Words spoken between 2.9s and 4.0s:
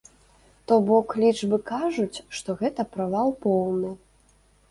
правал поўны.